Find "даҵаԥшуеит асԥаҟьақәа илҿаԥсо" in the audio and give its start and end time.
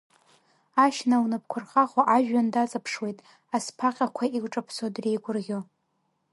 2.53-4.85